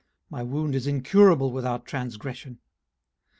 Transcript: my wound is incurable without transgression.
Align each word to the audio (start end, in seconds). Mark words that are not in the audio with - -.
my 0.31 0.41
wound 0.41 0.73
is 0.73 0.87
incurable 0.87 1.51
without 1.51 1.85
transgression. 1.85 2.57